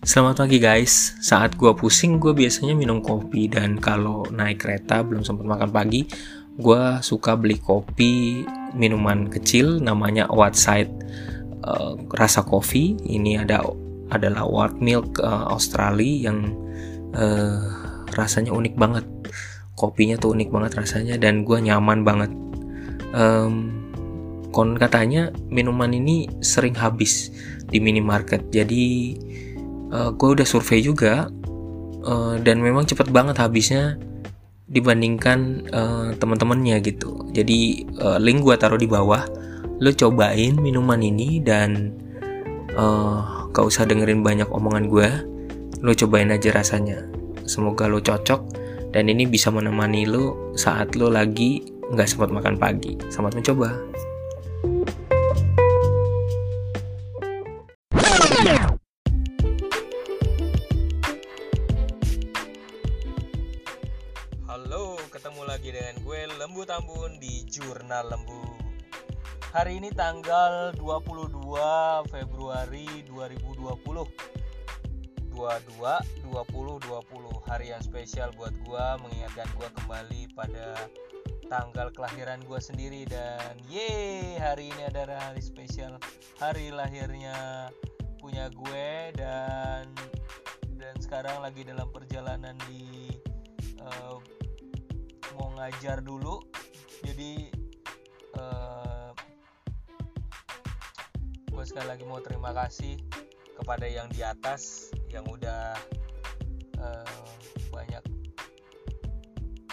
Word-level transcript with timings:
Selamat 0.00 0.48
pagi 0.48 0.56
guys. 0.56 1.12
Saat 1.20 1.60
gue 1.60 1.76
pusing, 1.76 2.16
gue 2.16 2.32
biasanya 2.32 2.72
minum 2.72 3.04
kopi 3.04 3.52
dan 3.52 3.76
kalau 3.76 4.24
naik 4.32 4.64
kereta 4.64 5.04
belum 5.04 5.20
sempat 5.20 5.44
makan 5.44 5.68
pagi, 5.68 6.08
gue 6.56 6.82
suka 7.04 7.36
beli 7.36 7.60
kopi 7.60 8.40
minuman 8.72 9.28
kecil 9.28 9.76
namanya 9.76 10.24
Whiteside 10.32 10.88
uh, 11.68 12.00
rasa 12.16 12.40
kopi. 12.48 12.96
Ini 12.96 13.44
ada 13.44 13.60
adalah 14.08 14.48
white 14.48 14.80
milk 14.80 15.20
uh, 15.20 15.52
Australia 15.52 16.32
yang 16.32 16.48
uh, 17.12 17.60
rasanya 18.16 18.56
unik 18.56 18.80
banget. 18.80 19.04
Kopinya 19.76 20.16
tuh 20.16 20.32
unik 20.32 20.48
banget 20.48 20.80
rasanya 20.80 21.20
dan 21.20 21.44
gue 21.44 21.60
nyaman 21.60 22.08
banget. 22.08 22.32
Um, 23.12 23.84
kon 24.48 24.80
katanya 24.80 25.28
minuman 25.52 25.92
ini 25.92 26.24
sering 26.40 26.72
habis 26.72 27.28
di 27.68 27.84
minimarket. 27.84 28.48
Jadi 28.48 29.12
uh, 29.90 30.10
gue 30.14 30.28
udah 30.38 30.46
survei 30.46 30.80
juga 30.80 31.28
uh, 32.06 32.34
dan 32.40 32.62
memang 32.62 32.86
cepet 32.86 33.10
banget 33.10 33.36
habisnya 33.38 33.98
dibandingkan 34.70 35.66
uh, 35.74 36.14
teman-temannya 36.14 36.78
gitu. 36.82 37.26
Jadi 37.34 37.90
uh, 37.98 38.18
link 38.22 38.46
gue 38.46 38.54
taruh 38.54 38.78
di 38.78 38.86
bawah. 38.86 39.26
Lo 39.80 39.90
cobain 39.96 40.60
minuman 40.60 41.00
ini 41.00 41.40
dan 41.42 41.96
uh, 42.76 43.48
gak 43.50 43.64
usah 43.66 43.88
dengerin 43.88 44.22
banyak 44.22 44.46
omongan 44.46 44.86
gue. 44.86 45.08
Lo 45.82 45.90
cobain 45.96 46.30
aja 46.30 46.54
rasanya. 46.54 47.02
Semoga 47.48 47.90
lo 47.90 47.98
cocok 47.98 48.40
dan 48.94 49.10
ini 49.10 49.26
bisa 49.26 49.50
menemani 49.50 50.06
lo 50.06 50.54
saat 50.54 50.94
lo 50.94 51.10
lagi 51.10 51.66
nggak 51.90 52.06
sempat 52.06 52.30
makan 52.30 52.54
pagi. 52.54 52.94
Selamat 53.10 53.42
mencoba. 53.42 53.70
Ketemu 65.20 65.44
lagi 65.44 65.68
dengan 65.68 65.96
gue 66.00 66.20
Lembu 66.40 66.64
Tambun 66.64 67.20
di 67.20 67.44
Jurnal 67.44 68.08
Lembu. 68.08 68.40
Hari 69.52 69.76
ini 69.76 69.92
tanggal 69.92 70.72
22 70.80 71.36
Februari 72.08 72.88
2020 73.04 73.84
22 73.84 74.00
20 75.36 76.24
20 76.24 77.52
Hari 77.52 77.66
yang 77.68 77.84
spesial 77.84 78.32
buat 78.32 78.56
gue 78.64 78.86
Mengingatkan 79.04 79.44
gue 79.60 79.68
kembali 79.84 80.32
pada 80.32 80.88
tanggal 81.52 81.92
kelahiran 81.92 82.40
gue 82.48 82.56
sendiri. 82.56 83.04
Dan 83.04 83.60
ye 83.68 84.40
hari 84.40 84.72
ini 84.72 84.88
adalah 84.88 85.20
hari 85.20 85.44
spesial. 85.44 86.00
Hari 86.40 86.72
lahirnya 86.72 87.68
punya 88.24 88.48
gue 88.48 89.12
Dan 89.12 89.84
dan 90.80 90.96
sekarang 90.96 91.44
lagi 91.44 91.60
dalam 91.68 91.92
perjalanan 91.92 92.56
di 92.72 93.12
uh, 93.84 94.39
mau 95.40 95.48
ngajar 95.56 96.04
dulu 96.04 96.44
jadi 97.00 97.48
uh, 98.36 99.08
eh, 99.08 99.10
gue 101.48 101.64
sekali 101.64 101.88
lagi 101.88 102.04
mau 102.04 102.20
terima 102.20 102.52
kasih 102.52 103.00
kepada 103.56 103.88
yang 103.88 104.12
di 104.12 104.20
atas 104.20 104.92
yang 105.08 105.24
udah 105.24 105.80
uh, 106.76 107.24
banyak 107.72 108.04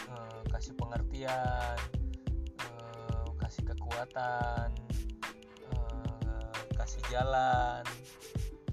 uh, 0.08 0.40
kasih 0.56 0.72
pengertian 0.80 1.76
uh, 2.64 3.28
kasih 3.44 3.68
kekuatan 3.68 4.72
uh, 5.76 6.64
kasih 6.80 7.04
jalan 7.12 7.84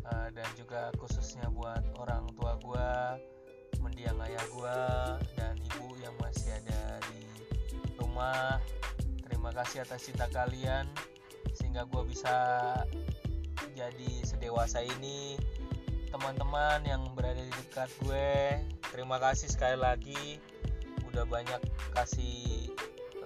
uh, 0.07 0.29
dan 0.31 0.49
juga 0.55 0.95
khususnya 1.03 1.51
buat 1.51 1.83
orang 1.99 2.31
tua 2.39 2.55
gue 2.63 2.91
mendiang 3.79 4.19
ayah 4.27 4.45
gue 4.51 4.79
dan 5.39 5.55
ibu 5.55 5.95
yang 6.03 6.15
masih 6.19 6.34
di 7.01 7.23
rumah. 7.99 8.61
Terima 9.25 9.51
kasih 9.51 9.83
atas 9.83 10.07
cinta 10.07 10.27
kalian. 10.31 10.89
Sehingga 11.55 11.87
gue 11.87 12.03
bisa 12.07 12.37
jadi 13.75 14.13
sedewasa 14.27 14.83
ini. 14.83 15.39
Teman-teman 16.11 16.87
yang 16.87 17.03
berada 17.19 17.43
di 17.43 17.51
dekat 17.51 17.91
gue 18.07 18.63
terima 18.95 19.19
kasih 19.19 19.51
sekali 19.51 19.79
lagi. 19.79 20.39
Udah 21.11 21.27
banyak 21.27 21.59
kasih 21.95 22.71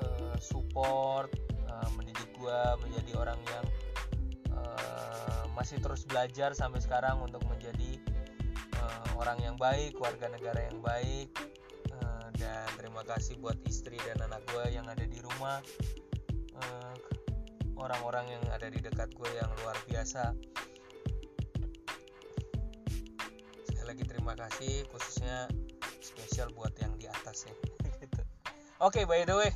uh, 0.01 0.37
support 0.41 1.33
uh, 1.69 1.89
mendidik 1.97 2.29
gue 2.37 2.61
menjadi 2.85 3.13
orang 3.17 3.41
yang 3.49 3.67
uh, 4.57 5.45
masih 5.53 5.81
terus 5.81 6.05
belajar 6.09 6.53
sampai 6.57 6.81
sekarang 6.81 7.21
untuk 7.21 7.45
menjadi 7.49 8.01
orang 9.19 9.39
yang 9.43 9.57
baik 9.59 9.99
warga 9.99 10.31
negara 10.31 10.71
yang 10.71 10.79
baik. 10.79 11.29
uh, 11.35 11.68
dan 12.39 12.67
terima 12.79 13.03
kasih 13.05 13.37
buat 13.43 13.59
istri 13.67 13.99
dan 14.07 14.23
anak 14.25 14.47
gue 14.55 14.73
yang 14.73 14.87
ada 14.87 15.05
di 15.05 15.19
rumah. 15.21 15.59
Uh, 16.59 16.95
orang-orang 17.79 18.27
yang 18.27 18.45
ada 18.51 18.67
di 18.67 18.83
dekat 18.83 19.11
gue 19.15 19.31
yang 19.39 19.51
luar 19.63 19.77
biasa. 19.87 20.35
Sekali 23.67 23.87
lagi 23.87 24.05
terima 24.07 24.35
kasih 24.35 24.87
khususnya 24.91 25.47
spesial 26.03 26.51
buat 26.55 26.75
yang 26.79 26.95
di 26.99 27.07
atas 27.11 27.47
ya. 27.47 27.55
Gitu. 27.99 28.23
oke 28.79 28.95
okay, 28.95 29.03
by 29.03 29.27
the 29.27 29.35
way 29.35 29.51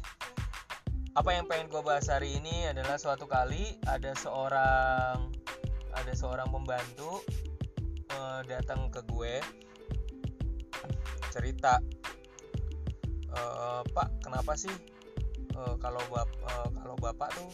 apa 1.14 1.30
yang 1.36 1.44
pengen 1.46 1.68
gue 1.68 1.78
bahas 1.84 2.08
hari 2.08 2.40
ini 2.40 2.66
adalah 2.66 2.96
suatu 2.96 3.28
kali 3.28 3.78
ada 3.84 4.16
seorang 4.16 5.30
ada 5.92 6.12
seorang 6.16 6.48
pembantu 6.48 7.20
uh, 8.16 8.40
datang 8.48 8.88
ke 8.88 9.04
gue 9.06 9.38
cerita 11.30 11.78
uh, 13.36 13.82
pak 13.92 14.08
kenapa 14.24 14.52
sih 14.56 14.72
uh, 15.56 15.74
kalau 15.80 16.00
bap 16.12 16.28
uh, 16.44 16.68
kalau 16.80 16.96
bapak 17.00 17.28
tuh 17.36 17.50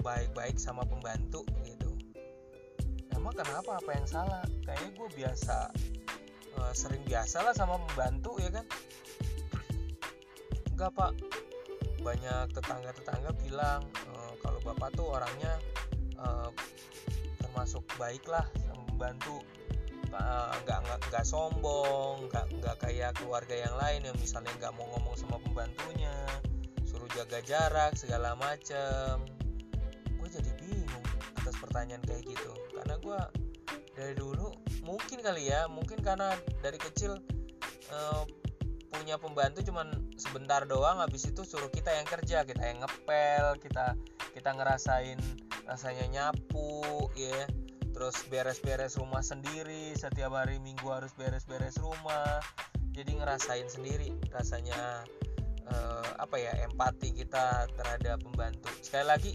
baik-baik 0.00 0.56
uh, 0.56 0.62
sama 0.62 0.82
pembantu 0.88 1.44
gitu? 1.66 1.92
Emang 3.12 3.36
kenapa? 3.36 3.76
Apa 3.76 3.90
yang 3.92 4.08
salah? 4.08 4.44
Kayaknya 4.64 4.90
gue 4.96 5.08
biasa 5.12 5.56
uh, 6.56 6.72
sering 6.72 7.04
biasa 7.04 7.44
lah 7.44 7.52
sama 7.52 7.76
pembantu 7.90 8.40
ya 8.40 8.48
kan? 8.48 8.64
Enggak 10.72 10.90
pak. 10.96 11.12
Banyak 12.00 12.56
tetangga-tetangga 12.56 13.30
bilang 13.44 13.84
uh, 14.08 14.32
kalau 14.40 14.56
bapak 14.64 14.88
tuh 14.96 15.12
orangnya 15.12 15.52
uh, 16.16 16.48
termasuk 17.36 17.84
baik 18.00 18.24
lah 18.24 18.48
membantu 19.00 19.44
eh, 19.44 19.59
nggak 20.10 20.78
uh, 20.82 20.98
nggak 21.10 21.24
sombong 21.26 22.26
nggak 22.26 22.46
nggak 22.58 22.76
kayak 22.82 23.14
keluarga 23.14 23.54
yang 23.54 23.74
lain 23.78 24.00
yang 24.10 24.16
misalnya 24.18 24.50
nggak 24.58 24.74
mau 24.74 24.86
ngomong 24.98 25.14
sama 25.14 25.38
pembantunya 25.38 26.14
suruh 26.82 27.06
jaga 27.14 27.38
jarak 27.46 27.94
segala 27.94 28.34
macem. 28.34 29.22
Gue 30.18 30.28
jadi 30.28 30.50
bingung 30.58 31.06
atas 31.38 31.54
pertanyaan 31.62 32.02
kayak 32.02 32.26
gitu. 32.26 32.50
Karena 32.74 32.98
gue 32.98 33.20
dari 33.94 34.14
dulu 34.18 34.50
mungkin 34.82 35.22
kali 35.22 35.46
ya 35.46 35.70
mungkin 35.70 36.02
karena 36.02 36.34
dari 36.64 36.80
kecil 36.80 37.20
uh, 37.94 38.24
punya 38.90 39.16
pembantu 39.16 39.62
cuman 39.62 40.10
sebentar 40.18 40.66
doang 40.66 40.98
habis 40.98 41.24
itu 41.30 41.46
suruh 41.46 41.70
kita 41.70 41.94
yang 41.94 42.06
kerja 42.08 42.42
kita 42.42 42.62
yang 42.64 42.82
ngepel 42.82 43.56
kita 43.62 43.94
kita 44.34 44.50
ngerasain 44.50 45.20
rasanya 45.64 46.06
nyapu 46.10 47.06
ya 47.14 47.46
terus 48.00 48.16
beres-beres 48.32 48.96
rumah 48.96 49.20
sendiri 49.20 49.92
setiap 49.92 50.32
hari 50.32 50.56
minggu 50.56 50.88
harus 50.88 51.12
beres-beres 51.20 51.76
rumah. 51.84 52.40
Jadi 52.96 53.20
ngerasain 53.20 53.68
sendiri 53.68 54.16
rasanya 54.32 55.04
uh, 55.68 56.08
apa 56.16 56.40
ya 56.40 56.64
empati 56.64 57.12
kita 57.12 57.68
terhadap 57.76 58.24
pembantu. 58.24 58.72
Sekali 58.80 59.04
lagi 59.04 59.32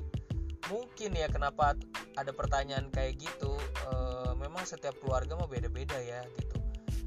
mungkin 0.74 1.14
ya 1.14 1.30
kenapa 1.30 1.78
ada 2.18 2.34
pertanyaan 2.34 2.90
kayak 2.90 3.22
gitu 3.22 3.54
uh, 3.86 4.34
memang 4.34 4.66
setiap 4.66 4.98
keluarga 4.98 5.38
mah 5.38 5.46
beda-beda 5.46 6.02
ya 6.02 6.26
gitu. 6.42 6.58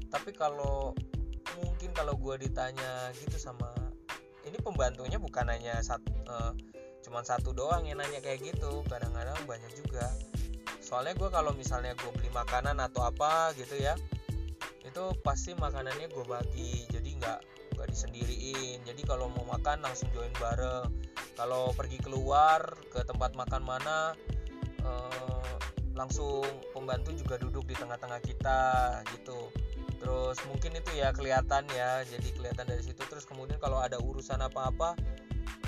Tapi 0.07 0.31
kalau 0.31 0.95
mungkin 1.59 1.91
kalau 1.91 2.15
gue 2.15 2.39
ditanya 2.39 3.11
gitu 3.19 3.35
sama 3.35 3.67
ini 4.47 4.55
pembantunya 4.63 5.19
bukan 5.19 5.51
hanya 5.51 5.75
satu 5.83 6.07
uh, 6.23 6.55
cuman 7.03 7.27
satu 7.27 7.51
doang 7.51 7.83
yang 7.83 7.99
nanya 7.99 8.23
kayak 8.23 8.47
gitu 8.47 8.79
kadang-kadang 8.87 9.35
banyak 9.43 9.75
juga 9.75 10.07
soalnya 10.89 11.13
gue 11.13 11.29
kalau 11.29 11.53
misalnya 11.53 11.93
gue 11.93 12.09
beli 12.17 12.33
makanan 12.33 12.81
atau 12.81 13.05
apa 13.05 13.53
gitu 13.53 13.77
ya 13.77 13.93
itu 14.81 15.13
pasti 15.21 15.53
makanannya 15.53 16.09
gue 16.09 16.25
bagi 16.25 16.89
jadi 16.89 17.09
nggak 17.21 17.39
nggak 17.79 17.95
disendiriin. 17.95 18.83
Jadi 18.83 19.01
kalau 19.07 19.31
mau 19.31 19.47
makan 19.47 19.79
langsung 19.79 20.11
join 20.11 20.33
bareng. 20.35 20.91
Kalau 21.39 21.71
pergi 21.71 21.95
keluar 22.03 22.75
ke 22.91 22.99
tempat 23.07 23.31
makan 23.39 23.63
mana 23.63 24.11
eh, 24.83 25.55
langsung 25.95 26.43
pembantu 26.75 27.15
juga 27.15 27.39
duduk 27.39 27.63
di 27.63 27.79
tengah-tengah 27.79 28.19
kita 28.19 28.59
gitu. 29.15 29.47
Terus 29.99 30.35
mungkin 30.51 30.75
itu 30.75 30.91
ya 30.99 31.15
kelihatan 31.15 31.63
ya 31.71 32.03
jadi 32.03 32.27
kelihatan 32.35 32.67
dari 32.67 32.83
situ. 32.83 32.99
Terus 33.07 33.23
kemudian 33.23 33.55
kalau 33.63 33.79
ada 33.79 33.95
urusan 33.95 34.43
apa-apa 34.43 34.99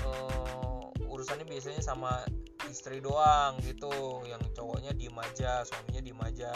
eh, 0.04 1.08
urusannya 1.08 1.48
biasanya 1.48 1.80
sama 1.80 2.20
istri 2.70 3.02
doang 3.02 3.58
gitu. 3.64 4.22
Yang 4.26 4.52
cowoknya 4.58 4.92
diem 4.94 5.16
aja 5.16 5.66
suaminya 5.66 6.02
diem 6.04 6.20
aja. 6.22 6.52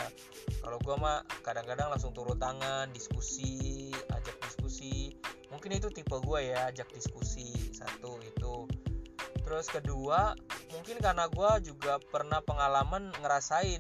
Kalau 0.63 0.79
gue 0.83 0.97
mah 0.99 1.25
kadang-kadang 1.43 1.91
langsung 1.91 2.15
turun 2.15 2.37
tangan 2.39 2.93
diskusi 2.93 3.91
ajak 4.13 4.37
diskusi. 4.45 5.17
Mungkin 5.51 5.79
itu 5.79 5.89
tipe 5.91 6.15
gue 6.19 6.41
ya 6.53 6.69
ajak 6.69 6.91
diskusi 6.93 7.73
satu 7.73 8.19
itu 8.23 8.69
terus 9.47 9.71
kedua 9.71 10.35
mungkin 10.75 10.99
karena 10.99 11.31
gue 11.31 11.71
juga 11.71 12.03
pernah 12.11 12.43
pengalaman 12.43 13.15
ngerasain 13.23 13.79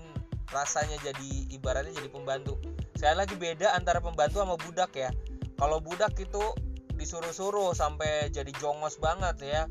rasanya 0.55 0.95
jadi 1.03 1.31
ibaratnya 1.51 1.91
jadi 1.99 2.07
pembantu. 2.07 2.55
Saya 2.95 3.19
lagi 3.19 3.35
beda 3.35 3.75
antara 3.75 3.99
pembantu 3.99 4.47
sama 4.47 4.55
budak 4.55 4.95
ya. 4.95 5.11
Kalau 5.59 5.83
budak 5.83 6.15
itu 6.23 6.55
disuruh-suruh 6.95 7.75
sampai 7.75 8.31
jadi 8.31 8.49
jongos 8.63 8.97
banget 9.03 9.37
ya 9.43 9.63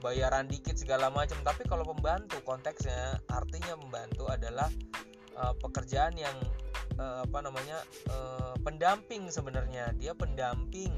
bayaran 0.00 0.46
dikit 0.46 0.78
segala 0.78 1.10
macam. 1.10 1.38
Tapi 1.42 1.66
kalau 1.66 1.84
pembantu 1.86 2.38
konteksnya 2.46 3.18
artinya 3.30 3.74
membantu 3.78 4.26
adalah 4.30 4.70
uh, 5.38 5.54
pekerjaan 5.58 6.14
yang 6.14 6.34
uh, 6.98 7.26
apa 7.26 7.38
namanya 7.42 7.78
uh, 8.10 8.54
pendamping 8.62 9.30
sebenarnya. 9.30 9.94
Dia 9.98 10.14
pendamping 10.14 10.92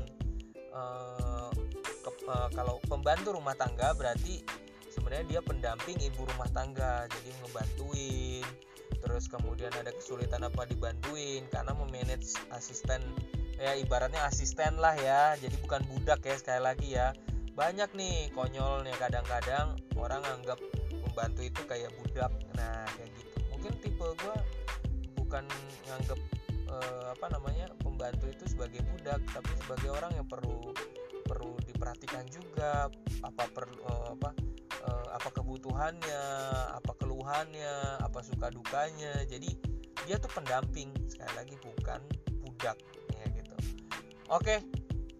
uh, 0.72 1.50
ke, 1.82 2.10
uh, 2.28 2.48
kalau 2.52 2.80
pembantu 2.88 3.36
rumah 3.36 3.56
tangga 3.56 3.92
berarti 3.96 4.44
sebenarnya 4.92 5.38
dia 5.38 5.40
pendamping 5.40 5.96
ibu 6.00 6.28
rumah 6.28 6.48
tangga. 6.52 7.08
Jadi 7.08 7.30
ngebantuin 7.44 8.46
terus 9.00 9.32
kemudian 9.32 9.72
ada 9.80 9.96
kesulitan 9.96 10.44
apa 10.44 10.68
dibantuin 10.68 11.40
karena 11.48 11.72
memanage 11.72 12.36
asisten 12.52 13.00
ya 13.56 13.72
ibaratnya 13.76 14.20
asisten 14.28 14.76
lah 14.76 14.92
ya. 15.00 15.36
Jadi 15.40 15.56
bukan 15.64 15.80
budak 15.88 16.20
ya 16.24 16.36
sekali 16.36 16.60
lagi 16.60 16.88
ya 16.96 17.16
banyak 17.60 17.92
nih 17.92 18.32
konyolnya 18.32 18.96
kadang-kadang 18.96 19.76
orang 19.92 20.24
anggap 20.24 20.56
membantu 21.04 21.44
itu 21.44 21.60
kayak 21.68 21.92
budak. 22.00 22.32
Nah 22.56 22.88
kayak 22.96 23.12
gitu. 23.20 23.36
Mungkin 23.52 23.72
tipe 23.84 24.06
gue 24.16 24.36
bukan 25.20 25.44
nganggap 25.84 26.16
uh, 26.72 27.12
apa 27.12 27.26
namanya 27.36 27.68
pembantu 27.84 28.32
itu 28.32 28.48
sebagai 28.48 28.80
budak 28.88 29.20
tapi 29.36 29.52
sebagai 29.60 29.92
orang 29.92 30.08
yang 30.16 30.24
perlu 30.24 30.72
perlu 31.28 31.60
diperhatikan 31.68 32.24
juga. 32.32 32.88
Apa 33.20 33.44
perlu 33.52 33.76
uh, 33.84 34.16
apa 34.16 34.32
uh, 34.88 35.06
apa 35.20 35.28
kebutuhannya 35.28 36.24
apa 36.80 36.96
keluhannya 36.96 38.00
apa 38.00 38.24
suka 38.24 38.48
dukanya. 38.48 39.20
Jadi 39.28 39.52
dia 40.08 40.16
tuh 40.16 40.32
pendamping. 40.32 40.96
Sekali 41.12 41.32
lagi 41.36 41.60
bukan 41.60 42.00
budak 42.40 42.80
ya 43.20 43.24
gitu. 43.36 43.56
Oke 44.32 44.64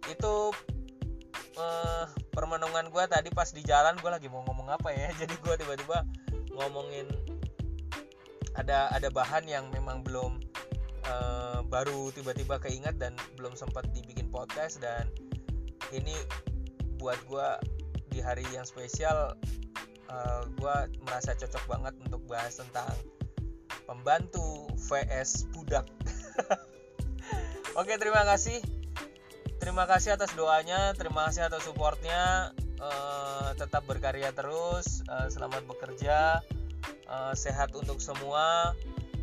itu 0.08 0.56
uh, 1.60 2.08
permenungan 2.30 2.88
gue 2.90 3.04
tadi 3.10 3.28
pas 3.34 3.50
di 3.50 3.62
jalan 3.66 3.98
gue 3.98 4.10
lagi 4.10 4.26
mau 4.30 4.42
ngomong 4.46 4.70
apa 4.70 4.90
ya? 4.94 5.10
Jadi 5.20 5.34
gue 5.38 5.54
tiba-tiba 5.58 6.06
ngomongin 6.54 7.06
ada 8.58 8.90
ada 8.90 9.08
bahan 9.10 9.46
yang 9.46 9.70
memang 9.70 10.02
belum 10.02 10.42
uh, 11.06 11.62
baru 11.66 12.10
tiba-tiba 12.10 12.58
keinget 12.58 12.98
dan 12.98 13.14
belum 13.38 13.54
sempat 13.54 13.86
dibikin 13.94 14.28
podcast 14.28 14.82
dan 14.82 15.06
ini 15.94 16.14
buat 16.98 17.16
gue 17.30 17.48
di 18.10 18.18
hari 18.18 18.42
yang 18.50 18.66
spesial 18.66 19.38
uh, 20.10 20.14
eh, 20.14 20.42
gue 20.58 20.76
merasa 21.06 21.32
cocok 21.38 21.64
banget 21.70 21.94
untuk 22.04 22.20
bahas 22.26 22.58
tentang 22.58 22.90
pembantu 23.86 24.66
vs 24.90 25.46
budak. 25.54 25.86
Oke 27.80 27.94
terima 27.96 28.26
kasih 28.26 28.79
terima 29.60 29.84
kasih 29.84 30.16
atas 30.16 30.32
doanya 30.32 30.96
terima 30.96 31.28
kasih 31.28 31.46
atas 31.46 31.68
supportnya. 31.68 32.50
Uh, 32.80 33.52
tetap 33.60 33.84
berkarya 33.84 34.32
terus 34.32 35.04
uh, 35.04 35.28
selamat 35.28 35.68
bekerja 35.68 36.40
uh, 37.12 37.36
sehat 37.36 37.76
untuk 37.76 38.00
semua. 38.00 38.72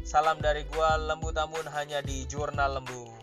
Salam 0.05 0.37
dari 0.37 0.61
gua 0.69 0.95
lembu 0.95 1.33
tambun 1.33 1.65
hanya 1.73 2.05
di 2.05 2.29
jurnal 2.29 2.77
lembu 2.77 3.16